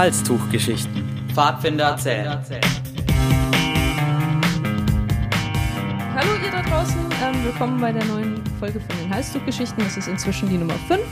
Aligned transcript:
Halstuchgeschichten. 0.00 1.04
Pfadfinder 1.34 1.88
erzählen. 1.88 2.42
Hallo 6.14 6.30
ihr 6.42 6.50
da 6.50 6.62
draußen, 6.62 6.98
ähm, 7.22 7.44
willkommen 7.44 7.78
bei 7.82 7.92
der 7.92 8.06
neuen 8.06 8.42
Folge 8.58 8.80
von 8.80 8.96
den 8.96 9.10
Halstuchgeschichten. 9.14 9.84
Das 9.84 9.98
ist 9.98 10.08
inzwischen 10.08 10.48
die 10.48 10.56
Nummer 10.56 10.76
5. 10.88 11.02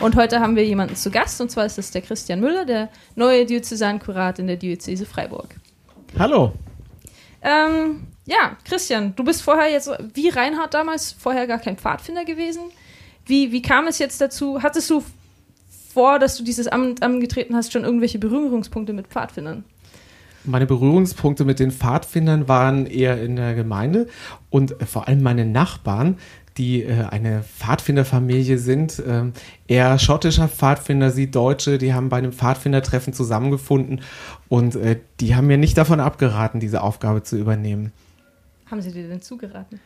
Und 0.00 0.16
heute 0.16 0.40
haben 0.40 0.56
wir 0.56 0.64
jemanden 0.64 0.96
zu 0.96 1.10
Gast, 1.10 1.38
und 1.42 1.50
zwar 1.50 1.66
ist 1.66 1.76
es 1.76 1.90
der 1.90 2.00
Christian 2.00 2.40
Müller, 2.40 2.64
der 2.64 2.88
neue 3.14 3.44
Diözesankurat 3.44 4.38
in 4.38 4.46
der 4.46 4.56
Diözese 4.56 5.04
Freiburg. 5.04 5.56
Hallo. 6.18 6.54
Ähm, 7.42 8.06
ja, 8.24 8.56
Christian, 8.64 9.14
du 9.16 9.22
bist 9.22 9.42
vorher 9.42 9.70
jetzt, 9.70 9.90
wie 10.14 10.30
Reinhard 10.30 10.72
damals, 10.72 11.12
vorher 11.12 11.46
gar 11.46 11.58
kein 11.58 11.76
Pfadfinder 11.76 12.24
gewesen. 12.24 12.70
Wie, 13.26 13.52
wie 13.52 13.60
kam 13.60 13.86
es 13.86 13.98
jetzt 13.98 14.18
dazu? 14.18 14.62
Hattest 14.62 14.88
du 14.88 15.04
vor, 15.92 16.18
dass 16.18 16.36
du 16.36 16.44
dieses 16.44 16.68
Amt 16.68 17.02
angetreten 17.02 17.54
hast, 17.54 17.72
schon 17.72 17.84
irgendwelche 17.84 18.18
Berührungspunkte 18.18 18.92
mit 18.92 19.08
Pfadfindern? 19.08 19.64
Meine 20.44 20.66
Berührungspunkte 20.66 21.44
mit 21.44 21.58
den 21.58 21.70
Pfadfindern 21.70 22.48
waren 22.48 22.86
eher 22.86 23.22
in 23.22 23.36
der 23.36 23.54
Gemeinde 23.54 24.06
und 24.48 24.74
vor 24.86 25.06
allem 25.06 25.22
meine 25.22 25.44
Nachbarn, 25.44 26.16
die 26.56 26.82
äh, 26.82 27.04
eine 27.10 27.42
Pfadfinderfamilie 27.42 28.58
sind, 28.58 28.98
äh, 29.00 29.24
eher 29.68 29.98
schottischer 29.98 30.48
Pfadfinder, 30.48 31.10
sie 31.10 31.30
Deutsche, 31.30 31.78
die 31.78 31.92
haben 31.92 32.08
bei 32.08 32.18
einem 32.18 32.32
Pfadfindertreffen 32.32 33.12
zusammengefunden 33.12 34.00
und 34.48 34.76
äh, 34.76 34.98
die 35.20 35.34
haben 35.34 35.46
mir 35.46 35.58
nicht 35.58 35.76
davon 35.76 36.00
abgeraten, 36.00 36.58
diese 36.58 36.82
Aufgabe 36.82 37.22
zu 37.22 37.36
übernehmen. 37.36 37.92
Haben 38.70 38.80
sie 38.80 38.92
dir 38.92 39.08
denn 39.08 39.20
zugeraten? 39.20 39.80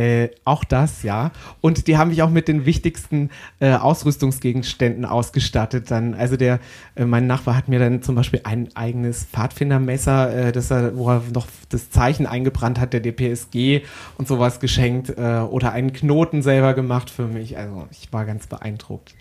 Äh, 0.00 0.30
auch 0.46 0.64
das, 0.64 1.02
ja. 1.02 1.30
Und 1.60 1.86
die 1.86 1.98
haben 1.98 2.08
mich 2.08 2.22
auch 2.22 2.30
mit 2.30 2.48
den 2.48 2.64
wichtigsten 2.64 3.28
äh, 3.58 3.74
Ausrüstungsgegenständen 3.74 5.04
ausgestattet. 5.04 5.90
Dann, 5.90 6.14
also 6.14 6.38
der, 6.38 6.58
äh, 6.94 7.04
mein 7.04 7.26
Nachbar 7.26 7.54
hat 7.54 7.68
mir 7.68 7.78
dann 7.78 8.02
zum 8.02 8.14
Beispiel 8.14 8.40
ein 8.44 8.74
eigenes 8.74 9.24
Pfadfindermesser, 9.24 10.34
äh, 10.34 10.52
das 10.52 10.70
er, 10.70 10.96
wo 10.96 11.10
er 11.10 11.22
noch 11.34 11.46
das 11.68 11.90
Zeichen 11.90 12.26
eingebrannt 12.26 12.80
hat, 12.80 12.94
der 12.94 13.00
DPSG 13.00 13.82
und 14.16 14.26
sowas 14.26 14.58
geschenkt 14.58 15.10
äh, 15.10 15.40
oder 15.40 15.72
einen 15.72 15.92
Knoten 15.92 16.40
selber 16.40 16.72
gemacht 16.72 17.10
für 17.10 17.26
mich. 17.26 17.58
Also 17.58 17.86
ich 17.90 18.10
war 18.10 18.24
ganz 18.24 18.46
beeindruckt. 18.46 19.14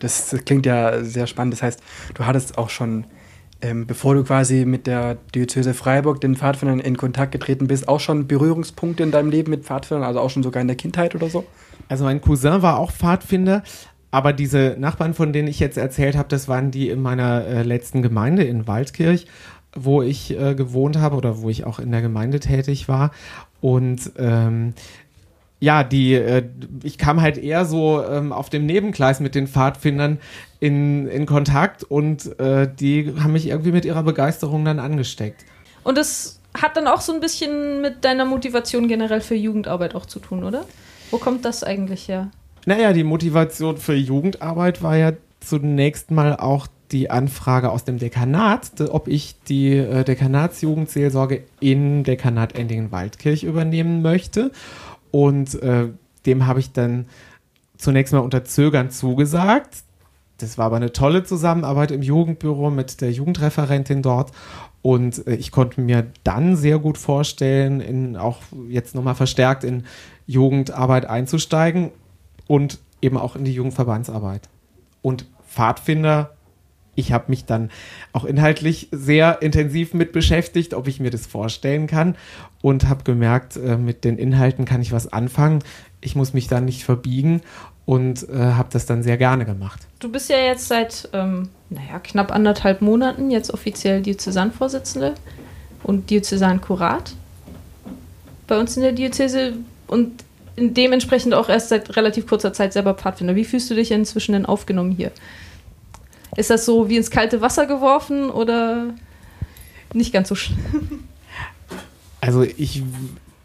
Das, 0.00 0.30
das 0.30 0.44
klingt 0.44 0.66
ja 0.66 1.04
sehr 1.04 1.28
spannend. 1.28 1.54
Das 1.54 1.62
heißt, 1.62 1.80
du 2.14 2.26
hattest 2.26 2.58
auch 2.58 2.70
schon 2.70 3.04
ähm, 3.64 3.86
bevor 3.86 4.14
du 4.14 4.24
quasi 4.24 4.66
mit 4.66 4.86
der 4.86 5.16
Diözese 5.34 5.72
Freiburg, 5.72 6.20
den 6.20 6.36
Pfadfindern, 6.36 6.80
in 6.80 6.98
Kontakt 6.98 7.32
getreten 7.32 7.66
bist, 7.66 7.88
auch 7.88 7.98
schon 7.98 8.26
Berührungspunkte 8.26 9.02
in 9.02 9.10
deinem 9.10 9.30
Leben 9.30 9.50
mit 9.50 9.64
Pfadfindern, 9.64 10.06
also 10.06 10.20
auch 10.20 10.28
schon 10.28 10.42
sogar 10.42 10.60
in 10.60 10.68
der 10.68 10.76
Kindheit 10.76 11.14
oder 11.14 11.30
so? 11.30 11.46
Also 11.88 12.04
mein 12.04 12.20
Cousin 12.20 12.60
war 12.60 12.78
auch 12.78 12.92
Pfadfinder, 12.92 13.62
aber 14.10 14.34
diese 14.34 14.76
Nachbarn, 14.78 15.14
von 15.14 15.32
denen 15.32 15.48
ich 15.48 15.60
jetzt 15.60 15.78
erzählt 15.78 16.14
habe, 16.14 16.28
das 16.28 16.46
waren 16.46 16.70
die 16.70 16.90
in 16.90 17.00
meiner 17.00 17.46
äh, 17.46 17.62
letzten 17.62 18.02
Gemeinde 18.02 18.44
in 18.44 18.66
Waldkirch, 18.66 19.26
wo 19.74 20.02
ich 20.02 20.38
äh, 20.38 20.54
gewohnt 20.54 20.98
habe 20.98 21.16
oder 21.16 21.40
wo 21.40 21.48
ich 21.48 21.64
auch 21.64 21.78
in 21.78 21.90
der 21.90 22.02
Gemeinde 22.02 22.40
tätig 22.40 22.86
war. 22.86 23.12
Und 23.62 24.12
ähm, 24.18 24.74
ja, 25.60 25.84
die, 25.84 26.14
äh, 26.14 26.44
ich 26.82 26.98
kam 26.98 27.20
halt 27.20 27.38
eher 27.38 27.64
so 27.64 28.04
ähm, 28.04 28.32
auf 28.32 28.50
dem 28.50 28.66
Nebengleis 28.66 29.20
mit 29.20 29.34
den 29.34 29.46
Pfadfindern 29.46 30.18
in, 30.60 31.06
in 31.08 31.26
Kontakt 31.26 31.84
und 31.84 32.38
äh, 32.38 32.68
die 32.68 33.14
haben 33.18 33.32
mich 33.32 33.48
irgendwie 33.48 33.72
mit 33.72 33.84
ihrer 33.84 34.02
Begeisterung 34.02 34.64
dann 34.64 34.78
angesteckt. 34.78 35.44
Und 35.82 35.98
das 35.98 36.40
hat 36.60 36.76
dann 36.76 36.86
auch 36.86 37.00
so 37.00 37.12
ein 37.12 37.20
bisschen 37.20 37.80
mit 37.80 38.04
deiner 38.04 38.24
Motivation 38.24 38.88
generell 38.88 39.20
für 39.20 39.34
Jugendarbeit 39.34 39.94
auch 39.94 40.06
zu 40.06 40.20
tun, 40.20 40.44
oder? 40.44 40.64
Wo 41.10 41.18
kommt 41.18 41.44
das 41.44 41.64
eigentlich 41.64 42.08
her? 42.08 42.30
Naja, 42.66 42.92
die 42.92 43.04
Motivation 43.04 43.76
für 43.76 43.94
Jugendarbeit 43.94 44.82
war 44.82 44.96
ja 44.96 45.12
zunächst 45.40 46.10
mal 46.10 46.36
auch 46.36 46.66
die 46.92 47.10
Anfrage 47.10 47.70
aus 47.70 47.84
dem 47.84 47.98
Dekanat, 47.98 48.70
ob 48.90 49.08
ich 49.08 49.36
die 49.48 49.76
äh, 49.76 50.04
Dekanatsjugendseelsorge 50.04 51.42
in 51.60 52.04
Dekanat 52.04 52.54
Endingen-Waldkirch 52.54 53.42
übernehmen 53.42 54.00
möchte. 54.02 54.52
Und 55.14 55.62
äh, 55.62 55.90
dem 56.26 56.48
habe 56.48 56.58
ich 56.58 56.72
dann 56.72 57.06
zunächst 57.76 58.12
mal 58.12 58.18
unter 58.18 58.42
Zögern 58.42 58.90
zugesagt. 58.90 59.84
Das 60.38 60.58
war 60.58 60.66
aber 60.66 60.74
eine 60.74 60.92
tolle 60.92 61.22
Zusammenarbeit 61.22 61.92
im 61.92 62.02
Jugendbüro 62.02 62.68
mit 62.70 63.00
der 63.00 63.12
Jugendreferentin 63.12 64.02
dort. 64.02 64.32
Und 64.82 65.24
äh, 65.28 65.36
ich 65.36 65.52
konnte 65.52 65.80
mir 65.80 66.08
dann 66.24 66.56
sehr 66.56 66.80
gut 66.80 66.98
vorstellen, 66.98 67.80
in, 67.80 68.16
auch 68.16 68.38
jetzt 68.68 68.96
nochmal 68.96 69.14
verstärkt 69.14 69.62
in 69.62 69.84
Jugendarbeit 70.26 71.06
einzusteigen 71.06 71.92
und 72.48 72.80
eben 73.00 73.16
auch 73.16 73.36
in 73.36 73.44
die 73.44 73.54
Jugendverbandsarbeit. 73.54 74.48
Und 75.00 75.26
Pfadfinder 75.46 76.34
ich 76.94 77.12
habe 77.12 77.24
mich 77.28 77.44
dann 77.44 77.70
auch 78.12 78.24
inhaltlich 78.24 78.88
sehr 78.90 79.42
intensiv 79.42 79.94
mit 79.94 80.12
beschäftigt, 80.12 80.74
ob 80.74 80.88
ich 80.88 81.00
mir 81.00 81.10
das 81.10 81.26
vorstellen 81.26 81.86
kann 81.86 82.16
und 82.62 82.88
habe 82.88 83.04
gemerkt, 83.04 83.56
äh, 83.56 83.76
mit 83.76 84.04
den 84.04 84.18
Inhalten 84.18 84.64
kann 84.64 84.82
ich 84.82 84.92
was 84.92 85.12
anfangen. 85.12 85.62
Ich 86.00 86.16
muss 86.16 86.34
mich 86.34 86.48
dann 86.48 86.64
nicht 86.64 86.84
verbiegen 86.84 87.40
und 87.86 88.28
äh, 88.28 88.36
habe 88.36 88.68
das 88.72 88.86
dann 88.86 89.02
sehr 89.02 89.16
gerne 89.16 89.44
gemacht. 89.44 89.80
Du 89.98 90.10
bist 90.10 90.30
ja 90.30 90.38
jetzt 90.38 90.68
seit, 90.68 91.08
ähm, 91.12 91.48
naja, 91.70 91.98
knapp 92.02 92.32
anderthalb 92.32 92.80
Monaten 92.82 93.30
jetzt 93.30 93.52
offiziell 93.52 94.02
Diözesanvorsitzende 94.02 95.14
und 95.82 96.10
Diözesankurat 96.10 97.14
bei 98.46 98.58
uns 98.58 98.76
in 98.76 98.82
der 98.82 98.92
Diözese 98.92 99.54
und 99.86 100.24
dementsprechend 100.56 101.34
auch 101.34 101.48
erst 101.48 101.70
seit 101.70 101.96
relativ 101.96 102.26
kurzer 102.26 102.52
Zeit 102.52 102.72
selber 102.72 102.94
Pfadfinder. 102.94 103.34
Wie 103.34 103.44
fühlst 103.44 103.70
du 103.70 103.74
dich 103.74 103.90
inzwischen 103.90 104.32
denn 104.32 104.46
aufgenommen 104.46 104.92
hier? 104.92 105.10
Ist 106.36 106.50
das 106.50 106.64
so 106.64 106.88
wie 106.88 106.96
ins 106.96 107.10
kalte 107.10 107.40
Wasser 107.40 107.66
geworfen 107.66 108.30
oder 108.30 108.94
nicht 109.92 110.12
ganz 110.12 110.28
so 110.28 110.34
schlimm? 110.34 111.04
Also 112.20 112.42
ich 112.42 112.82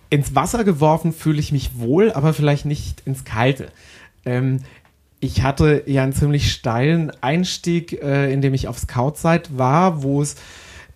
ins 0.10 0.36
Wasser 0.36 0.64
geworfen 0.64 1.14
fühle 1.14 1.40
ich 1.40 1.52
mich 1.52 1.78
wohl, 1.78 2.12
aber 2.12 2.34
vielleicht 2.34 2.66
nicht 2.66 3.04
ins 3.06 3.26
Kalte. 3.26 3.68
Ähm, 4.26 4.62
ich 5.20 5.44
hatte 5.44 5.84
ja 5.86 6.04
einen 6.04 6.14
ziemlich 6.14 6.52
steilen 6.52 7.12
Einstieg, 7.22 8.02
äh, 8.02 8.32
in 8.32 8.42
dem 8.42 8.54
ich 8.54 8.68
auf 8.68 8.80
Scoutzeit 8.80 9.58
war, 9.58 10.02
wo 10.02 10.22
es 10.22 10.36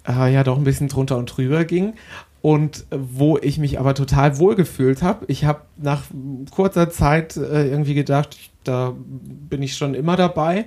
äh, 0.08 0.34
ja 0.34 0.44
doch 0.44 0.58
ein 0.58 0.64
bisschen 0.64 0.88
drunter 0.88 1.18
und 1.18 1.26
drüber 1.26 1.66
ging 1.66 1.94
und 2.42 2.86
wo 2.90 3.38
ich 3.38 3.58
mich 3.58 3.80
aber 3.80 3.96
total 3.96 4.38
wohl 4.38 4.56
gefühlt 4.56 5.02
habe. 5.02 5.26
Ich 5.28 5.46
habe 5.46 5.62
nach 5.78 6.04
kurzer 6.52 6.90
Zeit 6.90 7.38
äh, 7.38 7.70
irgendwie 7.70 7.94
gedacht, 7.94 8.38
da 8.64 8.94
bin 8.98 9.62
ich 9.62 9.76
schon 9.76 9.94
immer 9.94 10.16
dabei 10.16 10.66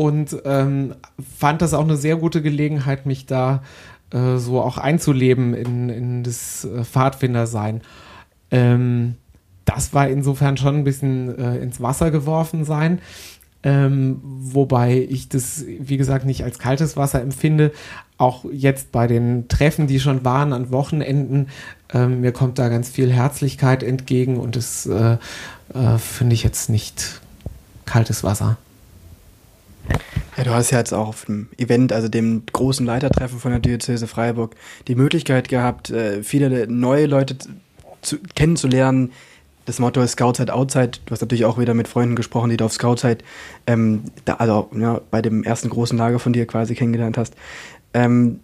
und 0.00 0.34
ähm, 0.46 0.94
fand 1.36 1.60
das 1.60 1.74
auch 1.74 1.84
eine 1.84 1.98
sehr 1.98 2.16
gute 2.16 2.40
Gelegenheit, 2.40 3.04
mich 3.04 3.26
da 3.26 3.62
äh, 4.14 4.38
so 4.38 4.62
auch 4.62 4.78
einzuleben 4.78 5.52
in, 5.52 5.90
in 5.90 6.22
das 6.22 6.64
äh, 6.64 6.84
Pfadfindersein. 6.84 7.82
Ähm, 8.50 9.16
das 9.66 9.92
war 9.92 10.08
insofern 10.08 10.56
schon 10.56 10.76
ein 10.76 10.84
bisschen 10.84 11.38
äh, 11.38 11.58
ins 11.58 11.82
Wasser 11.82 12.10
geworfen 12.10 12.64
sein. 12.64 13.00
Ähm, 13.62 14.20
wobei 14.22 15.06
ich 15.06 15.28
das, 15.28 15.66
wie 15.66 15.98
gesagt, 15.98 16.24
nicht 16.24 16.44
als 16.44 16.58
kaltes 16.58 16.96
Wasser 16.96 17.20
empfinde. 17.20 17.70
Auch 18.16 18.46
jetzt 18.50 18.92
bei 18.92 19.06
den 19.06 19.48
Treffen, 19.48 19.86
die 19.86 20.00
schon 20.00 20.24
waren 20.24 20.54
an 20.54 20.72
Wochenenden, 20.72 21.48
ähm, 21.92 22.22
mir 22.22 22.32
kommt 22.32 22.58
da 22.58 22.70
ganz 22.70 22.88
viel 22.88 23.12
Herzlichkeit 23.12 23.82
entgegen 23.82 24.38
und 24.38 24.56
das 24.56 24.86
äh, 24.86 25.18
äh, 25.74 25.98
finde 25.98 26.32
ich 26.32 26.42
jetzt 26.42 26.70
nicht 26.70 27.20
kaltes 27.84 28.24
Wasser. 28.24 28.56
Ja, 30.40 30.44
du 30.44 30.52
hast 30.52 30.70
ja 30.70 30.78
jetzt 30.78 30.94
auch 30.94 31.08
auf 31.08 31.26
dem 31.26 31.48
Event, 31.58 31.92
also 31.92 32.08
dem 32.08 32.44
großen 32.50 32.86
Leitertreffen 32.86 33.38
von 33.38 33.50
der 33.50 33.60
Diözese 33.60 34.06
Freiburg, 34.06 34.56
die 34.88 34.94
Möglichkeit 34.94 35.50
gehabt, 35.50 35.90
äh, 35.90 36.22
viele 36.22 36.66
neue 36.66 37.04
Leute 37.04 37.36
zu, 38.00 38.16
kennenzulernen. 38.34 39.12
Das 39.66 39.78
Motto 39.80 40.00
ist 40.00 40.12
Scoutside 40.12 40.54
Outside. 40.54 40.92
Du 41.04 41.12
hast 41.12 41.20
natürlich 41.20 41.44
auch 41.44 41.58
wieder 41.58 41.74
mit 41.74 41.88
Freunden 41.88 42.16
gesprochen, 42.16 42.48
die 42.48 42.56
du 42.56 42.64
auf 42.64 42.72
Scoutside, 42.72 43.18
ähm, 43.66 44.04
da, 44.24 44.36
also 44.36 44.70
ja, 44.74 45.02
bei 45.10 45.20
dem 45.20 45.44
ersten 45.44 45.68
großen 45.68 45.98
Lager 45.98 46.18
von 46.18 46.32
dir 46.32 46.46
quasi 46.46 46.74
kennengelernt 46.74 47.18
hast. 47.18 47.34
Ähm, 47.92 48.40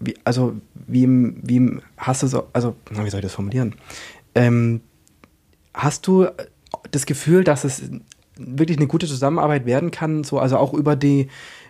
wie, 0.00 0.16
also, 0.24 0.54
wie, 0.88 1.06
wie 1.08 1.78
hast 1.96 2.24
du 2.24 2.26
so, 2.26 2.48
also, 2.52 2.74
wie 2.90 3.08
soll 3.08 3.20
ich 3.20 3.24
das 3.26 3.34
formulieren? 3.34 3.76
Ähm, 4.34 4.80
hast 5.74 6.08
du 6.08 6.26
das 6.90 7.06
Gefühl, 7.06 7.44
dass 7.44 7.62
es 7.62 7.82
wirklich 8.40 8.78
eine 8.78 8.86
gute 8.86 9.06
Zusammenarbeit 9.06 9.66
werden 9.66 9.90
kann, 9.90 10.24
so 10.24 10.38
also 10.38 10.56
auch 10.56 10.72
über 10.72 10.96
die 10.96 11.28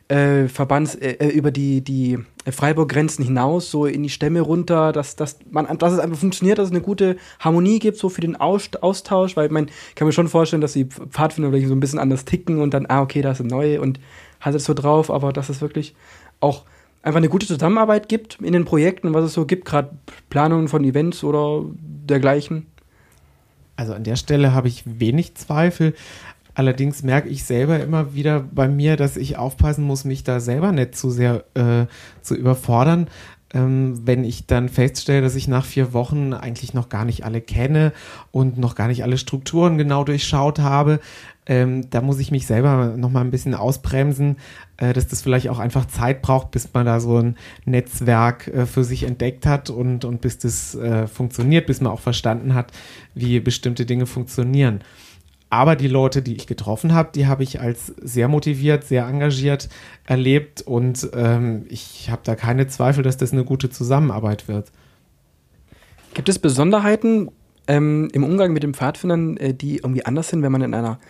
äh, 0.09 0.49
Verbands, 0.49 0.95
äh, 0.97 1.13
äh 1.13 1.29
über 1.29 1.51
die, 1.51 1.83
die 1.83 2.19
Freiburg-Grenzen 2.51 3.25
hinaus, 3.25 3.71
so 3.71 3.87
in 3.87 4.03
die 4.03 4.09
Stämme 4.09 4.41
runter, 4.41 4.93
dass, 4.93 5.17
dass, 5.17 5.39
man, 5.51 5.79
dass 5.79 5.93
es 5.93 5.99
einfach 5.99 6.19
funktioniert, 6.19 6.59
dass 6.59 6.67
es 6.67 6.73
eine 6.73 6.81
gute 6.81 7.17
Harmonie 7.39 7.79
gibt, 7.79 7.97
so 7.97 8.09
für 8.09 8.21
den 8.21 8.37
Austausch, 8.37 9.37
weil 9.37 9.49
man 9.51 9.71
kann 9.95 10.07
mir 10.07 10.13
schon 10.13 10.29
vorstellen, 10.29 10.63
dass 10.63 10.73
die 10.73 10.87
Pfadfinder 10.87 11.51
vielleicht 11.51 11.69
so 11.69 11.75
ein 11.75 11.81
bisschen 11.81 11.99
anders 11.99 12.25
ticken 12.25 12.61
und 12.61 12.75
dann, 12.75 12.87
ah, 12.87 13.03
okay, 13.03 13.23
da 13.23 13.33
eine 13.33 13.49
neue 13.49 13.81
und 13.81 14.01
hat 14.41 14.55
es 14.55 14.65
so 14.65 14.75
drauf, 14.75 15.11
aber 15.11 15.33
dass 15.33 15.49
es 15.49 15.61
wirklich 15.61 15.95
auch 16.41 16.65
einfach 17.03 17.19
eine 17.19 17.29
gute 17.29 17.47
Zusammenarbeit 17.47 18.09
gibt 18.09 18.39
in 18.43 18.53
den 18.53 18.65
Projekten, 18.65 19.15
was 19.15 19.25
es 19.25 19.33
so 19.33 19.47
gibt, 19.47 19.65
gerade 19.65 19.91
Planungen 20.29 20.69
von 20.69 20.85
Events 20.85 21.23
oder 21.25 21.65
dergleichen. 21.79 22.67
Also 23.77 23.95
an 23.95 24.05
der 24.05 24.17
Stelle 24.17 24.53
habe 24.53 24.69
ich 24.69 24.83
wenig 24.85 25.35
Zweifel. 25.37 25.95
Allerdings 26.61 27.03
merke 27.03 27.31
ich 27.31 27.45
selber 27.45 27.81
immer 27.81 28.13
wieder 28.13 28.41
bei 28.41 28.69
mir, 28.69 28.99
dass 28.99 29.17
ich 29.17 29.39
aufpassen 29.39 29.83
muss, 29.83 30.05
mich 30.05 30.25
da 30.25 30.41
selber 30.41 30.73
nicht 30.73 30.95
zu 30.95 31.09
sehr 31.09 31.45
äh, 31.55 31.87
zu 32.21 32.35
überfordern. 32.35 33.07
Ähm, 33.55 34.03
wenn 34.05 34.25
ich 34.25 34.47
dann 34.47 34.69
feststelle, 34.69 35.23
dass 35.23 35.37
ich 35.37 35.49
nach 35.49 35.65
vier 35.65 35.95
Wochen 35.95 36.35
eigentlich 36.35 36.75
noch 36.75 36.91
gar 36.91 37.07
nicht 37.07 37.25
alle 37.25 37.41
kenne 37.41 37.95
und 38.31 38.59
noch 38.59 38.75
gar 38.75 38.89
nicht 38.89 39.03
alle 39.05 39.17
Strukturen 39.17 39.79
genau 39.79 40.05
durchschaut 40.05 40.59
habe, 40.59 41.01
ähm, 41.47 41.89
da 41.89 42.03
muss 42.03 42.19
ich 42.19 42.31
mich 42.31 42.47
selber 42.47 42.95
noch 42.95 43.11
mal 43.11 43.23
ein 43.23 43.31
bisschen 43.31 43.55
ausbremsen, 43.55 44.37
äh, 44.77 44.93
dass 44.93 45.09
das 45.09 45.23
vielleicht 45.23 45.49
auch 45.49 45.61
einfach 45.61 45.87
Zeit 45.87 46.21
braucht, 46.21 46.51
bis 46.51 46.69
man 46.75 46.85
da 46.85 47.01
so 47.01 47.17
ein 47.17 47.39
Netzwerk 47.65 48.49
äh, 48.49 48.67
für 48.67 48.85
sich 48.85 49.05
entdeckt 49.05 49.47
hat 49.47 49.71
und, 49.71 50.05
und 50.05 50.21
bis 50.21 50.37
das 50.37 50.75
äh, 50.75 51.07
funktioniert, 51.07 51.67
bis 51.67 51.81
man 51.81 51.91
auch 51.91 52.01
verstanden 52.01 52.53
hat, 52.53 52.71
wie 53.15 53.41
bestimmte 53.41 53.87
Dinge 53.87 54.05
funktionieren. 54.05 54.83
Aber 55.51 55.75
die 55.75 55.89
Leute, 55.89 56.23
die 56.23 56.37
ich 56.37 56.47
getroffen 56.47 56.95
habe, 56.95 57.11
die 57.13 57.27
habe 57.27 57.43
ich 57.43 57.61
als 57.61 57.89
sehr 58.01 58.29
motiviert, 58.29 58.85
sehr 58.85 59.07
engagiert 59.07 59.69
erlebt 60.05 60.63
und 60.63 61.11
ähm, 61.13 61.67
ich 61.69 62.09
habe 62.09 62.23
da 62.25 62.37
keine 62.37 62.69
Zweifel, 62.69 63.03
dass 63.03 63.17
das 63.17 63.33
eine 63.33 63.45
gute 63.45 63.69
Zusammenarbeit 63.69 64.47
wird. 64.47 64.71
Gibt 66.15 66.29
es 66.29 66.39
Besonderheiten 66.39 67.31
ähm, 67.67 68.09
im 68.13 68.23
Umgang 68.23 68.53
mit 68.53 68.63
den 68.63 68.75
Pfadfindern, 68.75 69.37
äh, 69.37 69.53
die 69.53 69.79
irgendwie 69.79 70.07
anders 70.07 70.29
sind, 70.29 70.43
wenn 70.43 70.53
man 70.53 70.63
in 70.63 70.73
einer 70.73 71.01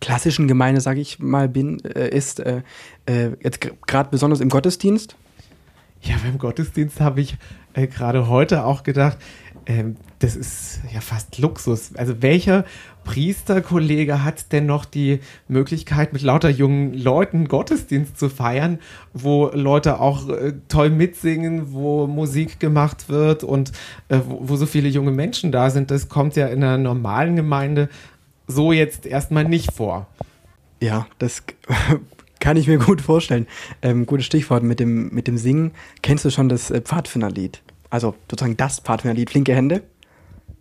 klassischen 0.00 0.46
Gemeinde, 0.46 0.82
sage 0.82 1.00
ich 1.00 1.18
mal, 1.18 1.48
bin, 1.48 1.82
äh, 1.84 2.08
ist, 2.08 2.40
äh, 2.40 2.62
äh 3.06 3.30
jetzt 3.42 3.60
gerade 3.86 4.10
besonders 4.10 4.40
im 4.40 4.50
Gottesdienst? 4.50 5.16
Ja, 6.02 6.16
beim 6.22 6.38
Gottesdienst 6.38 7.00
habe 7.00 7.20
ich 7.20 7.36
äh, 7.74 7.86
gerade 7.86 8.28
heute 8.28 8.64
auch 8.64 8.82
gedacht, 8.82 9.18
ähm, 9.66 9.96
das 10.18 10.36
ist 10.36 10.80
ja 10.92 11.00
fast 11.00 11.38
Luxus. 11.38 11.94
Also 11.96 12.22
welcher 12.22 12.64
Priesterkollege 13.04 14.24
hat 14.24 14.52
denn 14.52 14.66
noch 14.66 14.84
die 14.84 15.20
Möglichkeit, 15.48 16.12
mit 16.12 16.22
lauter 16.22 16.50
jungen 16.50 16.94
Leuten 16.94 17.48
Gottesdienst 17.48 18.18
zu 18.18 18.28
feiern, 18.28 18.78
wo 19.12 19.50
Leute 19.52 20.00
auch 20.00 20.28
äh, 20.28 20.54
toll 20.68 20.90
mitsingen, 20.90 21.72
wo 21.72 22.06
Musik 22.06 22.60
gemacht 22.60 23.08
wird 23.08 23.44
und 23.44 23.72
äh, 24.08 24.18
wo, 24.26 24.48
wo, 24.48 24.56
so 24.56 24.66
viele 24.66 24.88
junge 24.88 25.10
Menschen 25.10 25.52
da 25.52 25.70
sind? 25.70 25.90
Das 25.90 26.08
kommt 26.08 26.36
ja 26.36 26.48
in 26.48 26.62
einer 26.62 26.78
normalen 26.78 27.36
Gemeinde 27.36 27.88
so 28.46 28.72
jetzt 28.72 29.06
erstmal 29.06 29.44
nicht 29.44 29.72
vor. 29.72 30.06
Ja, 30.80 31.06
das 31.18 31.42
kann 32.40 32.56
ich 32.56 32.66
mir 32.66 32.78
gut 32.78 33.00
vorstellen. 33.00 33.46
Ähm, 33.82 34.06
gutes 34.06 34.26
Stichwort 34.26 34.62
mit 34.62 34.80
dem, 34.80 35.10
mit 35.14 35.26
dem 35.26 35.38
Singen. 35.38 35.72
Kennst 36.02 36.24
du 36.24 36.30
schon 36.30 36.48
das 36.48 36.70
äh, 36.70 36.80
Pfadfinderlied? 36.80 37.62
Also 37.90 38.14
sozusagen 38.30 38.56
das 38.56 38.80
Pfadfinderlied, 38.80 39.30
Flinke 39.30 39.54
Hände? 39.54 39.82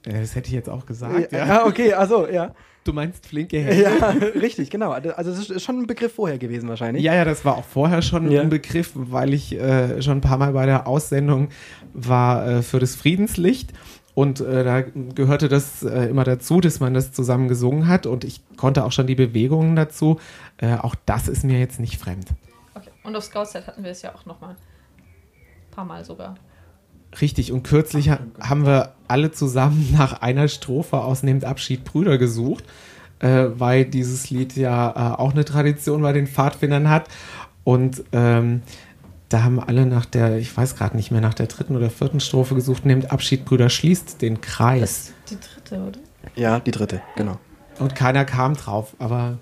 Das 0.03 0.35
hätte 0.35 0.47
ich 0.47 0.53
jetzt 0.53 0.69
auch 0.69 0.85
gesagt. 0.85 1.31
Ja, 1.31 1.45
ja. 1.45 1.65
okay, 1.65 1.93
also 1.93 2.27
ja. 2.27 2.53
Du 2.83 2.93
meinst 2.93 3.27
flinke 3.27 3.59
Hände? 3.59 3.83
Ja, 3.83 4.09
richtig, 4.41 4.69
genau. 4.69 4.91
Also 4.91 5.31
das 5.31 5.49
ist 5.49 5.61
schon 5.61 5.79
ein 5.79 5.87
Begriff 5.87 6.15
vorher 6.15 6.37
gewesen 6.37 6.69
wahrscheinlich. 6.69 7.03
Ja, 7.03 7.13
ja, 7.13 7.25
das 7.25 7.45
war 7.45 7.57
auch 7.57 7.65
vorher 7.65 8.01
schon 8.01 8.31
ja. 8.31 8.41
ein 8.41 8.49
Begriff, 8.49 8.91
weil 8.95 9.33
ich 9.33 9.53
äh, 9.53 10.01
schon 10.01 10.19
ein 10.19 10.21
paar 10.21 10.37
Mal 10.37 10.53
bei 10.53 10.65
der 10.65 10.87
Aussendung 10.87 11.49
war 11.93 12.47
äh, 12.47 12.61
für 12.63 12.79
das 12.79 12.95
Friedenslicht. 12.95 13.73
Und 14.15 14.41
äh, 14.41 14.63
da 14.63 14.81
gehörte 14.81 15.49
das 15.49 15.83
äh, 15.83 16.05
immer 16.05 16.23
dazu, 16.23 16.61
dass 16.61 16.79
man 16.79 16.93
das 16.93 17.11
zusammen 17.11 17.47
gesungen 17.47 17.87
hat. 17.87 18.05
Und 18.05 18.23
ich 18.23 18.41
konnte 18.57 18.83
auch 18.85 18.91
schon 18.91 19.07
die 19.07 19.15
Bewegungen 19.15 19.75
dazu. 19.75 20.19
Äh, 20.57 20.75
auch 20.75 20.95
das 21.05 21.27
ist 21.27 21.43
mir 21.43 21.59
jetzt 21.59 21.79
nicht 21.79 21.97
fremd. 21.97 22.27
Okay. 22.75 22.89
Und 23.03 23.15
auf 23.15 23.23
Scoutset 23.23 23.67
hatten 23.67 23.83
wir 23.83 23.91
es 23.91 24.01
ja 24.01 24.15
auch 24.15 24.25
nochmal. 24.25 24.51
Ein 24.51 25.71
paar 25.71 25.85
Mal 25.85 26.03
sogar. 26.03 26.35
Richtig, 27.21 27.51
und 27.51 27.63
kürzlich 27.63 28.09
ha 28.09 28.19
haben 28.39 28.65
wir 28.65 28.93
alle 29.07 29.31
zusammen 29.31 29.89
nach 29.97 30.21
einer 30.21 30.47
Strophe 30.47 30.97
aus 30.97 31.23
Nehmt 31.23 31.45
Abschied 31.45 31.83
Brüder 31.83 32.17
gesucht, 32.17 32.63
äh, 33.19 33.47
weil 33.55 33.85
dieses 33.85 34.29
Lied 34.29 34.55
ja 34.55 34.89
äh, 34.89 35.17
auch 35.17 35.31
eine 35.31 35.45
Tradition 35.45 36.01
bei 36.01 36.13
den 36.13 36.27
Pfadfindern 36.27 36.89
hat. 36.89 37.07
Und 37.63 38.03
ähm, 38.11 38.61
da 39.29 39.43
haben 39.43 39.59
alle 39.59 39.85
nach 39.85 40.05
der, 40.05 40.37
ich 40.37 40.55
weiß 40.55 40.75
gerade 40.75 40.95
nicht 40.95 41.11
mehr, 41.11 41.21
nach 41.21 41.33
der 41.33 41.47
dritten 41.47 41.75
oder 41.75 41.89
vierten 41.89 42.19
Strophe 42.19 42.55
gesucht, 42.55 42.85
Nehmt 42.85 43.11
Abschied 43.11 43.45
Brüder, 43.45 43.69
schließt 43.69 44.21
den 44.21 44.41
Kreis. 44.41 44.81
Das 44.81 44.91
ist 44.91 45.13
die 45.29 45.37
dritte, 45.39 45.83
oder? 45.83 45.99
Ja, 46.35 46.59
die 46.59 46.71
dritte, 46.71 47.01
genau. 47.15 47.37
Und 47.79 47.95
keiner 47.95 48.25
kam 48.25 48.55
drauf, 48.55 48.95
aber 48.99 49.37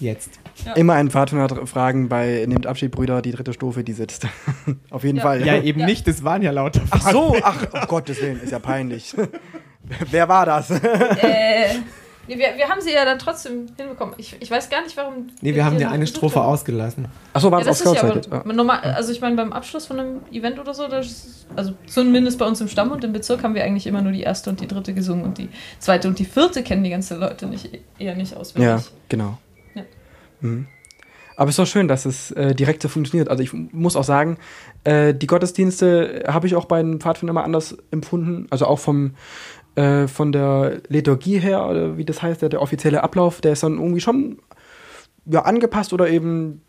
jetzt. 0.00 0.41
Ja. 0.64 0.72
Immer 0.74 0.94
einen 0.94 1.10
Pfadfinder 1.10 1.66
fragen 1.66 2.08
bei 2.08 2.44
Nehmt 2.46 2.66
Abschied, 2.66 2.90
Brüder, 2.90 3.22
die 3.22 3.32
dritte 3.32 3.52
Stufe, 3.52 3.84
die 3.84 3.92
sitzt. 3.92 4.26
Auf 4.90 5.04
jeden 5.04 5.18
ja. 5.18 5.22
Fall. 5.22 5.46
Ja, 5.46 5.60
eben 5.60 5.80
ja. 5.80 5.86
nicht, 5.86 6.06
das 6.06 6.22
waren 6.24 6.42
ja 6.42 6.50
lauter 6.50 6.80
Ach 6.90 7.10
so, 7.10 7.36
ach, 7.42 7.66
um 7.72 7.80
Gottes 7.88 8.20
Willen, 8.20 8.40
ist 8.40 8.52
ja 8.52 8.58
peinlich. 8.58 9.14
Wer 10.10 10.28
war 10.28 10.46
das? 10.46 10.70
äh, 10.70 11.74
nee, 12.28 12.38
wir, 12.38 12.56
wir 12.56 12.68
haben 12.68 12.80
sie 12.80 12.92
ja 12.92 13.04
dann 13.04 13.18
trotzdem 13.18 13.66
hinbekommen. 13.76 14.14
Ich, 14.18 14.36
ich 14.38 14.50
weiß 14.50 14.70
gar 14.70 14.82
nicht, 14.82 14.96
warum. 14.96 15.28
Nee, 15.40 15.54
wir 15.54 15.64
haben 15.64 15.78
ja 15.78 15.90
eine 15.90 16.06
Strophe 16.06 16.40
haben. 16.40 16.46
ausgelassen. 16.46 17.08
Ach 17.32 17.40
so, 17.40 17.50
war 17.50 17.60
es 17.60 17.66
ja, 17.66 17.72
auf 17.72 17.78
Scoutzeit 17.78 18.28
ja, 18.30 18.52
normal, 18.52 18.80
Also 18.80 19.12
ich 19.12 19.20
meine, 19.20 19.34
beim 19.34 19.52
Abschluss 19.52 19.86
von 19.86 19.98
einem 19.98 20.20
Event 20.30 20.60
oder 20.60 20.72
so, 20.72 20.86
das, 20.86 21.46
also 21.56 21.72
zumindest 21.86 22.38
bei 22.38 22.46
uns 22.46 22.60
im 22.60 22.68
Stamm 22.68 22.92
und 22.92 23.02
im 23.02 23.12
Bezirk 23.12 23.42
haben 23.42 23.54
wir 23.54 23.64
eigentlich 23.64 23.88
immer 23.88 24.02
nur 24.02 24.12
die 24.12 24.22
erste 24.22 24.50
und 24.50 24.60
die 24.60 24.68
dritte 24.68 24.94
gesungen 24.94 25.24
und 25.24 25.38
die 25.38 25.48
zweite 25.80 26.06
und 26.06 26.18
die 26.18 26.24
vierte 26.24 26.62
kennen 26.62 26.84
die 26.84 26.90
ganzen 26.90 27.18
Leute 27.18 27.46
nicht, 27.46 27.68
eher 27.98 28.14
nicht 28.14 28.36
auswendig. 28.36 28.70
Ja, 28.70 28.82
genau. 29.08 29.38
Mhm. 30.42 30.66
Aber 31.36 31.48
es 31.48 31.54
ist 31.54 31.58
doch 31.58 31.66
schön, 31.66 31.88
dass 31.88 32.04
es 32.04 32.30
äh, 32.32 32.54
direkt 32.54 32.82
so 32.82 32.88
funktioniert. 32.88 33.28
Also 33.28 33.42
ich 33.42 33.52
muss 33.52 33.96
auch 33.96 34.04
sagen, 34.04 34.36
äh, 34.84 35.14
die 35.14 35.26
Gottesdienste 35.26 36.24
habe 36.28 36.46
ich 36.46 36.54
auch 36.54 36.66
bei 36.66 36.82
den 36.82 37.00
Pfadfindern 37.00 37.34
immer 37.34 37.44
anders 37.44 37.76
empfunden. 37.90 38.46
Also 38.50 38.66
auch 38.66 38.78
vom, 38.78 39.12
äh, 39.74 40.06
von 40.06 40.32
der 40.32 40.82
Liturgie 40.88 41.38
her, 41.38 41.66
oder 41.66 41.96
wie 41.96 42.04
das 42.04 42.22
heißt, 42.22 42.42
der, 42.42 42.50
der, 42.50 42.60
offizielle 42.60 43.02
Ablauf, 43.02 43.40
der 43.40 43.52
ist 43.52 43.62
dann 43.62 43.78
irgendwie 43.78 44.00
schon 44.00 44.38
ja, 45.24 45.42
angepasst 45.42 45.92
oder 45.92 46.10
eben 46.10 46.60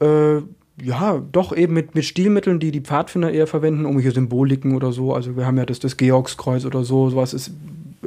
äh, 0.00 0.42
ja, 0.82 1.22
doch 1.32 1.56
eben 1.56 1.72
mit, 1.72 1.94
mit 1.94 2.04
Stilmitteln, 2.04 2.60
die 2.60 2.70
die 2.70 2.82
Pfadfinder 2.82 3.30
eher 3.30 3.46
verwenden, 3.46 3.84
irgendwelche 3.84 4.12
Symboliken 4.12 4.76
oder 4.76 4.92
so. 4.92 5.14
Also 5.14 5.36
wir 5.36 5.46
haben 5.46 5.56
ja 5.56 5.64
das, 5.64 5.78
das 5.78 5.96
Georgskreuz 5.96 6.66
oder 6.66 6.84
so, 6.84 7.08
sowas 7.08 7.32
ist, 7.32 7.52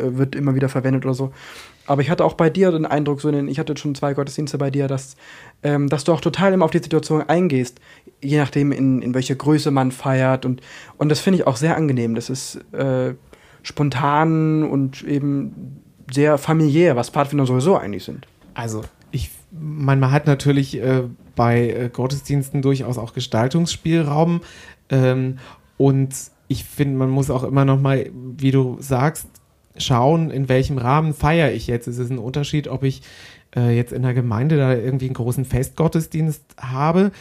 wird 0.01 0.35
immer 0.35 0.55
wieder 0.55 0.69
verwendet 0.69 1.05
oder 1.05 1.13
so. 1.13 1.31
Aber 1.85 2.01
ich 2.01 2.09
hatte 2.09 2.23
auch 2.23 2.33
bei 2.33 2.49
dir 2.49 2.71
den 2.71 2.85
Eindruck, 2.85 3.19
so 3.19 3.31
den, 3.31 3.47
ich 3.47 3.57
hatte 3.57 3.75
schon 3.75 3.95
zwei 3.95 4.13
Gottesdienste 4.13 4.57
bei 4.57 4.69
dir, 4.69 4.87
dass, 4.87 5.15
ähm, 5.63 5.89
dass 5.89 6.03
du 6.03 6.13
auch 6.13 6.21
total 6.21 6.53
immer 6.53 6.65
auf 6.65 6.71
die 6.71 6.77
Situation 6.77 7.23
eingehst, 7.23 7.79
je 8.21 8.37
nachdem, 8.37 8.71
in, 8.71 9.01
in 9.01 9.13
welche 9.13 9.35
Größe 9.35 9.71
man 9.71 9.91
feiert. 9.91 10.45
Und, 10.45 10.61
und 10.97 11.09
das 11.09 11.19
finde 11.19 11.39
ich 11.39 11.47
auch 11.47 11.55
sehr 11.55 11.75
angenehm. 11.75 12.13
Das 12.13 12.29
ist 12.29 12.59
äh, 12.73 13.15
spontan 13.63 14.63
und 14.63 15.03
eben 15.03 15.81
sehr 16.11 16.37
familiär, 16.37 16.95
was 16.95 17.09
Pfadfinder 17.09 17.45
sowieso 17.45 17.75
eigentlich 17.77 18.03
sind. 18.03 18.27
Also, 18.53 18.83
ich, 19.11 19.31
man, 19.51 19.99
man 19.99 20.11
hat 20.11 20.27
natürlich 20.27 20.79
äh, 20.79 21.03
bei 21.35 21.69
äh, 21.69 21.89
Gottesdiensten 21.91 22.61
durchaus 22.61 22.97
auch 22.97 23.13
Gestaltungsspielraum. 23.13 24.41
Ähm, 24.89 25.39
und 25.77 26.13
ich 26.49 26.65
finde, 26.65 26.97
man 26.97 27.09
muss 27.09 27.29
auch 27.29 27.43
immer 27.43 27.65
noch 27.65 27.79
mal, 27.79 28.09
wie 28.13 28.51
du 28.51 28.77
sagst, 28.79 29.27
schauen, 29.79 30.29
in 30.31 30.49
welchem 30.49 30.77
Rahmen 30.77 31.13
feiere 31.13 31.51
ich 31.51 31.67
jetzt. 31.67 31.87
Es 31.87 31.97
ist 31.97 32.11
ein 32.11 32.19
Unterschied, 32.19 32.67
ob 32.67 32.83
ich 32.83 33.01
äh, 33.55 33.75
jetzt 33.75 33.93
in 33.93 34.03
der 34.03 34.13
Gemeinde 34.13 34.57
da 34.57 34.73
irgendwie 34.73 35.05
einen 35.05 35.15
großen 35.15 35.45
Festgottesdienst 35.45 36.43
habe 36.59 37.11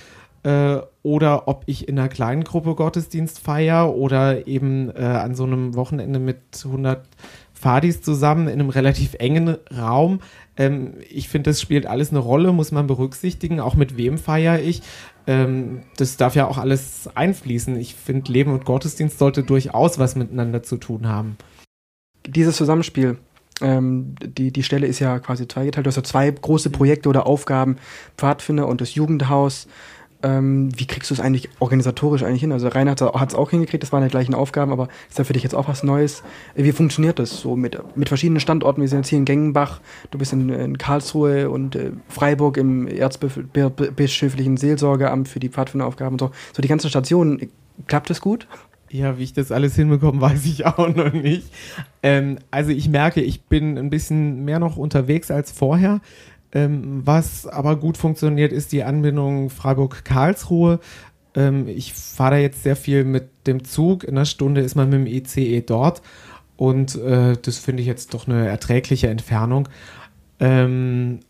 äh, 0.42 0.78
oder 1.02 1.48
ob 1.48 1.62
ich 1.66 1.88
in 1.88 1.98
einer 1.98 2.08
kleinen 2.08 2.44
Gruppe 2.44 2.74
Gottesdienst 2.74 3.38
feiere 3.38 3.94
oder 3.94 4.46
eben 4.46 4.90
äh, 4.90 5.02
an 5.02 5.34
so 5.34 5.44
einem 5.44 5.74
Wochenende 5.74 6.18
mit 6.18 6.38
100 6.64 7.04
Fadis 7.54 8.02
zusammen 8.02 8.46
in 8.46 8.60
einem 8.60 8.70
relativ 8.70 9.14
engen 9.14 9.56
Raum. 9.76 10.20
Ähm, 10.56 10.94
ich 11.08 11.28
finde, 11.28 11.50
das 11.50 11.60
spielt 11.60 11.86
alles 11.86 12.10
eine 12.10 12.20
Rolle, 12.20 12.52
muss 12.52 12.72
man 12.72 12.86
berücksichtigen, 12.86 13.58
auch 13.58 13.74
mit 13.74 13.96
wem 13.96 14.16
feiere 14.16 14.60
ich. 14.60 14.82
Ähm, 15.26 15.82
das 15.96 16.16
darf 16.16 16.36
ja 16.36 16.46
auch 16.46 16.58
alles 16.58 17.08
einfließen. 17.14 17.76
Ich 17.76 17.94
finde, 17.94 18.30
Leben 18.30 18.52
und 18.52 18.64
Gottesdienst 18.64 19.18
sollte 19.18 19.42
durchaus 19.42 19.98
was 19.98 20.14
miteinander 20.14 20.62
zu 20.62 20.76
tun 20.76 21.08
haben 21.08 21.36
dieses 22.28 22.56
Zusammenspiel, 22.56 23.18
ähm, 23.60 24.14
die, 24.22 24.52
die 24.52 24.62
Stelle 24.62 24.86
ist 24.86 25.00
ja 25.00 25.18
quasi 25.18 25.48
zweigeteilt. 25.48 25.86
Du 25.86 25.88
hast 25.88 25.96
ja 25.96 26.04
zwei 26.04 26.30
große 26.30 26.70
Projekte 26.70 27.08
oder 27.08 27.26
Aufgaben, 27.26 27.76
Pfadfinder 28.16 28.68
und 28.68 28.80
das 28.80 28.94
Jugendhaus. 28.94 29.66
Ähm, 30.20 30.70
wie 30.76 30.86
kriegst 30.86 31.10
du 31.10 31.14
es 31.14 31.20
eigentlich 31.20 31.48
organisatorisch 31.60 32.24
eigentlich 32.24 32.40
hin? 32.40 32.50
Also 32.50 32.66
Rainer 32.66 32.96
hat 32.96 33.28
es 33.30 33.36
auch 33.36 33.50
hingekriegt, 33.50 33.84
das 33.84 33.92
waren 33.92 34.02
die 34.02 34.10
gleichen 34.10 34.34
Aufgaben, 34.34 34.72
aber 34.72 34.88
ist 35.08 35.16
ja 35.16 35.22
für 35.22 35.32
dich 35.32 35.44
jetzt 35.44 35.54
auch 35.54 35.68
was 35.68 35.84
Neues. 35.84 36.24
Wie 36.56 36.72
funktioniert 36.72 37.20
das 37.20 37.40
so 37.40 37.54
mit, 37.54 37.78
mit 37.96 38.08
verschiedenen 38.08 38.40
Standorten? 38.40 38.80
Wir 38.80 38.88
sind 38.88 38.98
jetzt 38.98 39.08
hier 39.10 39.18
in 39.18 39.24
Gengenbach, 39.24 39.80
du 40.10 40.18
bist 40.18 40.32
in, 40.32 40.48
in 40.48 40.76
Karlsruhe 40.76 41.50
und 41.50 41.76
äh, 41.76 41.92
Freiburg 42.08 42.56
im 42.56 42.88
Erzbischöflichen 42.88 44.56
Seelsorgeamt 44.56 45.28
für 45.28 45.38
die 45.38 45.50
Pfadfinderaufgaben 45.50 46.14
und 46.14 46.20
so. 46.20 46.30
So 46.52 46.62
die 46.62 46.68
ganzen 46.68 46.90
Stationen, 46.90 47.52
klappt 47.86 48.10
das 48.10 48.20
gut? 48.20 48.48
Ja, 48.90 49.18
wie 49.18 49.24
ich 49.24 49.32
das 49.32 49.52
alles 49.52 49.74
hinbekomme, 49.76 50.20
weiß 50.20 50.46
ich 50.46 50.66
auch 50.66 50.94
noch 50.94 51.12
nicht. 51.12 51.48
Ähm, 52.02 52.38
also 52.50 52.70
ich 52.70 52.88
merke, 52.88 53.20
ich 53.20 53.42
bin 53.42 53.78
ein 53.78 53.90
bisschen 53.90 54.44
mehr 54.44 54.58
noch 54.58 54.76
unterwegs 54.76 55.30
als 55.30 55.52
vorher. 55.52 56.00
Ähm, 56.52 57.02
was 57.04 57.46
aber 57.46 57.76
gut 57.76 57.96
funktioniert, 57.96 58.52
ist 58.52 58.72
die 58.72 58.84
Anbindung 58.84 59.50
Freiburg-Karlsruhe. 59.50 60.80
Ähm, 61.34 61.68
ich 61.68 61.92
fahre 61.92 62.32
da 62.32 62.36
jetzt 62.38 62.62
sehr 62.62 62.76
viel 62.76 63.04
mit 63.04 63.28
dem 63.46 63.64
Zug. 63.64 64.04
In 64.04 64.16
einer 64.16 64.24
Stunde 64.24 64.62
ist 64.62 64.74
man 64.74 64.88
mit 64.88 65.00
dem 65.00 65.06
ICE 65.06 65.60
dort. 65.60 66.00
Und 66.56 66.96
äh, 66.96 67.36
das 67.40 67.58
finde 67.58 67.82
ich 67.82 67.86
jetzt 67.86 68.14
doch 68.14 68.26
eine 68.26 68.48
erträgliche 68.48 69.08
Entfernung. 69.08 69.68
Ähm, 70.40 71.20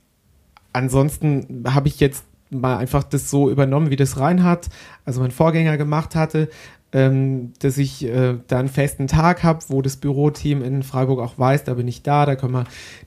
ansonsten 0.73 1.65
habe 1.67 1.89
ich 1.89 2.01
jetzt 2.01 2.25
mal 2.51 2.79
einfach 2.79 3.05
das 3.05 3.29
so 3.29 3.51
übernommen, 3.51 3.91
wie 3.91 3.97
das 3.97 4.19
Reinhard, 4.19 4.69
also 5.05 5.21
mein 5.21 5.31
Vorgänger 5.31 5.77
gemacht 5.77 6.15
hatte, 6.15 6.49
ähm, 6.93 7.53
dass 7.61 7.77
ich 7.77 8.05
äh, 8.05 8.37
da 8.47 8.59
einen 8.59 8.69
festen 8.69 9.09
Tag 9.09 9.43
habe, 9.43 9.61
wo 9.69 9.83
das 9.83 9.97
Büroteam 9.97 10.63
in 10.63 10.83
Freiburg 10.83 11.21
auch 11.21 11.39
weiß, 11.39 11.65
da 11.65 11.75
bin 11.75 11.87
ich 11.87 12.03
da, 12.03 12.25
da 12.25 12.35
können 12.35 12.53
wir 12.53 12.65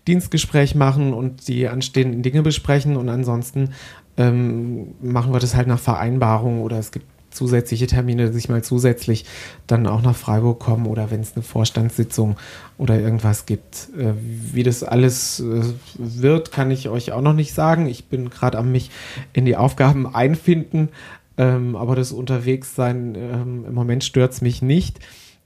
Dienstgespräch 0.08 0.76
machen 0.76 1.14
und 1.14 1.48
die 1.48 1.68
anstehenden 1.68 2.22
Dinge 2.22 2.44
besprechen 2.44 2.96
und 2.96 3.10
ansonsten 3.10 3.72
ähm, 4.18 4.94
machen 5.02 5.34
wir 5.34 5.40
das 5.40 5.56
halt 5.56 5.68
nach 5.68 5.80
Vereinbarung 5.80 6.62
oder 6.62 6.78
es 6.78 6.92
gibt 6.92 7.06
zusätzliche 7.32 7.88
Termine, 7.88 8.28
dass 8.28 8.36
ich 8.36 8.50
mal 8.50 8.64
zusätzlich 8.64 9.26
dann 9.66 9.88
auch 9.88 10.02
nach 10.02 10.16
Freiburg 10.16 10.60
komme 10.60 10.88
oder 10.88 11.10
wenn 11.12 11.22
es 11.22 11.36
eine 11.36 11.44
Vorstandssitzung 11.44 12.36
oder 12.78 13.00
irgendwas 13.00 13.46
gibt. 13.46 13.88
Äh, 13.98 14.14
wie 14.20 14.64
das 14.64 14.84
alles 14.84 15.40
äh, 15.40 15.64
wird, 15.98 16.52
kann 16.52 16.70
ich 16.72 16.90
euch 16.90 17.14
auch 17.14 17.22
noch 17.22 17.34
nicht 17.34 17.54
sagen. 17.54 17.88
Ich 17.88 18.06
bin 18.06 18.30
gerade 18.30 18.58
am 18.58 18.72
mich 18.72 18.92
in 19.34 19.46
die 19.46 19.56
Aufgaben 19.56 20.14
einfinden, 20.14 20.90
ähm, 21.38 21.76
aber 21.76 21.96
das 21.96 22.12
Unterwegssein 22.12 23.16
ähm, 23.16 23.66
im 23.66 23.74
Moment 23.74 24.04
stört 24.04 24.34
es 24.34 24.42
mich 24.42 24.62
nicht. 24.62 25.00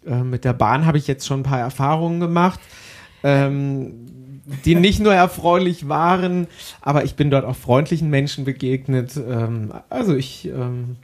Äh, 0.05 0.23
mit 0.23 0.43
der 0.45 0.53
Bahn 0.53 0.85
habe 0.85 0.97
ich 0.97 1.07
jetzt 1.07 1.25
schon 1.25 1.41
ein 1.41 1.43
paar 1.43 1.59
Erfahrungen 1.59 2.19
gemacht. 2.19 2.59
Ähm, 3.23 4.41
die 4.65 4.75
nicht 4.75 4.99
nur 4.99 5.13
erfreulich 5.13 5.87
waren, 5.89 6.47
aber 6.81 7.03
ich 7.03 7.15
bin 7.15 7.29
dort 7.29 7.45
auch 7.45 7.55
freundlichen 7.55 8.09
Menschen 8.09 8.45
begegnet. 8.45 9.15
Ähm, 9.17 9.73
also 9.89 10.15
ich 10.15 10.45
ähm, 10.47 10.97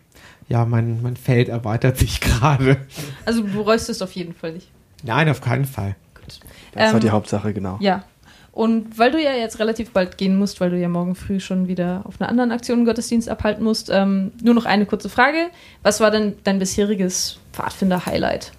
ja, 0.51 0.65
mein, 0.65 1.01
mein 1.01 1.15
Feld 1.15 1.47
erweitert 1.47 1.97
sich 1.97 2.19
gerade. 2.21 2.77
Also 3.25 3.41
du 3.41 3.53
bereust 3.53 3.89
es 3.89 4.01
auf 4.01 4.11
jeden 4.11 4.33
Fall 4.33 4.53
nicht. 4.53 4.69
Nein, 5.03 5.29
auf 5.29 5.39
keinen 5.41 5.65
Fall. 5.65 5.95
Gut. 6.13 6.39
Das 6.73 6.87
ähm, 6.87 6.93
war 6.93 6.99
die 6.99 7.09
Hauptsache, 7.09 7.53
genau. 7.53 7.77
Ja. 7.79 8.03
Und 8.51 8.97
weil 8.99 9.11
du 9.11 9.21
ja 9.21 9.31
jetzt 9.33 9.59
relativ 9.59 9.91
bald 9.91 10.17
gehen 10.17 10.37
musst, 10.37 10.59
weil 10.59 10.69
du 10.69 10.77
ja 10.77 10.89
morgen 10.89 11.15
früh 11.15 11.39
schon 11.39 11.67
wieder 11.67 12.01
auf 12.05 12.19
einer 12.19 12.29
anderen 12.29 12.51
Aktion 12.51 12.83
Gottesdienst 12.83 13.29
abhalten 13.29 13.63
musst, 13.63 13.89
ähm, 13.89 14.31
nur 14.43 14.53
noch 14.53 14.65
eine 14.65 14.85
kurze 14.85 15.07
Frage. 15.07 15.49
Was 15.83 16.01
war 16.01 16.11
denn 16.11 16.33
dein 16.43 16.59
bisheriges 16.59 17.39
Pfadfinder-Highlight 17.53 18.51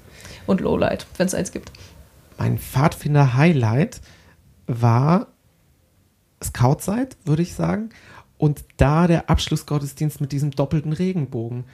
und 0.47 0.61
Lowlight, 0.63 1.07
wenn 1.19 1.27
es 1.27 1.35
eins 1.35 1.53
gibt? 1.53 1.73
Mein 2.39 2.59
Pfadfinder-Highlight 2.59 4.01
war 4.67 5.27
Scoutzeit, 6.43 7.17
würde 7.25 7.43
ich 7.43 7.55
sagen. 7.55 7.91
Und 8.39 8.65
da 8.79 9.07
der 9.07 9.29
Abschlussgottesdienst 9.29 10.21
mit 10.21 10.33
diesem 10.33 10.53
doppelten 10.53 10.95
Regenbogen 10.95 11.65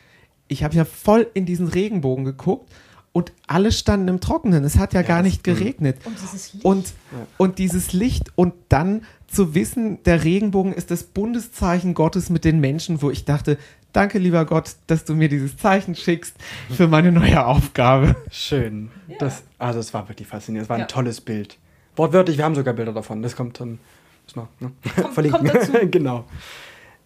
ich 0.49 0.65
habe 0.65 0.75
ja 0.75 0.85
voll 0.85 1.27
in 1.35 1.47
diesen 1.47 1.69
Regenbogen 1.69 2.25
geguckt 2.25 2.71
und 3.19 3.33
alle 3.49 3.73
standen 3.73 4.07
im 4.07 4.21
Trockenen. 4.21 4.63
Es 4.63 4.79
hat 4.79 4.95
ja, 4.95 5.01
ja 5.01 5.07
gar 5.09 5.23
nicht 5.23 5.43
geregnet. 5.43 5.97
Und 6.05 6.15
dieses 6.23 6.53
Licht. 6.53 6.65
Und, 6.65 6.87
ja. 6.87 7.27
und 7.37 7.59
dieses 7.59 7.93
Licht 7.93 8.31
und 8.37 8.55
dann 8.69 9.03
zu 9.27 9.57
wissen, 9.57 10.01
der 10.05 10.23
Regenbogen 10.23 10.73
ist 10.73 10.93
das 10.93 11.03
Bundeszeichen 11.03 11.95
Gottes 11.95 12.31
mit 12.31 12.45
den 12.45 12.61
Menschen, 12.61 13.03
wo 13.03 13.11
ich 13.11 13.25
dachte, 13.25 13.59
danke 13.93 14.21
lieber 14.21 14.45
Gott, 14.45 14.77
dass 14.87 15.05
du 15.05 15.17
mir 15.17 15.29
dieses 15.29 15.57
Zeichen 15.57 15.97
schickst 15.97 16.37
für 16.71 16.87
meine 16.87 17.11
neue 17.11 17.45
Aufgabe. 17.45 18.15
Schön. 18.31 18.93
Ja. 19.09 19.17
Das, 19.19 19.43
also 19.59 19.81
es 19.81 19.93
war 19.93 20.09
wirklich 20.09 20.29
faszinierend. 20.29 20.67
Es 20.67 20.71
war 20.71 20.77
ein 20.77 20.87
tolles 20.87 21.21
Bild. 21.21 21.59
Wortwörtlich, 21.97 22.39
wir 22.39 22.45
haben 22.45 22.55
sogar 22.55 22.75
Bilder 22.75 22.93
davon. 22.93 23.21
Das 23.21 23.35
kommt 23.35 23.59
dann. 23.59 23.81
Muss 24.27 24.37
noch, 24.37 24.47
ne? 24.61 24.71
kommt, 24.95 25.15
Verlinken. 25.15 25.49
Kommt 25.49 25.91
genau. 25.93 26.25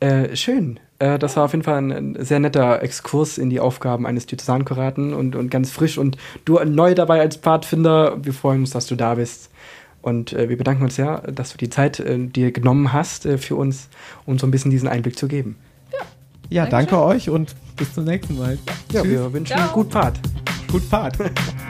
Äh, 0.02 0.34
schön. 0.34 0.80
Äh, 0.98 1.16
das 1.16 1.36
war 1.36 1.44
auf 1.44 1.52
jeden 1.52 1.62
Fall 1.62 1.78
ein, 1.78 1.92
ein, 1.92 2.24
sehr 2.24 2.40
netter 2.40 2.82
Exkurs 2.82 3.38
in 3.38 3.50
die 3.50 3.60
Aufgaben 3.60 4.04
eines 4.04 4.26
Diözesankuraten 4.26 5.14
und, 5.14 5.36
und 5.36 5.48
ganz 5.48 5.70
frisch. 5.70 5.96
Und 5.96 6.16
du 6.44 6.58
neu 6.64 6.94
dabei 6.94 7.20
als 7.20 7.36
Pfadfinder. 7.36 8.18
Wir 8.24 8.34
freuen 8.34 8.60
uns, 8.60 8.70
dass 8.70 8.86
du 8.86 8.96
da 8.96 9.14
bist. 9.14 9.50
Und 10.00 10.32
äh, 10.32 10.48
wir 10.48 10.58
bedanken 10.58 10.82
uns 10.82 10.96
sehr, 10.96 11.18
dass 11.32 11.52
du 11.52 11.58
die 11.58 11.70
Zeit 11.70 12.00
äh, 12.00 12.18
dir 12.18 12.50
genommen 12.50 12.92
hast 12.92 13.26
äh, 13.26 13.38
für 13.38 13.54
uns, 13.54 13.88
um 14.26 14.40
so 14.40 14.46
ein 14.48 14.50
bisschen 14.50 14.72
diesen 14.72 14.88
Einblick 14.88 15.16
zu 15.16 15.28
geben. 15.28 15.54
Ja, 15.92 16.64
ja 16.64 16.66
danke 16.66 17.00
euch 17.00 17.30
und 17.30 17.54
bis 17.76 17.94
zum 17.94 18.04
nächsten 18.04 18.36
Mal. 18.36 18.58
Ja, 18.90 19.02
Tschüss. 19.02 19.12
wir 19.12 19.32
wünschen 19.32 19.56
Ciao. 19.56 19.72
gut 19.72 19.92
Fahrt. 19.92 20.18
Gut 20.68 20.82
Fahrt. 20.82 21.16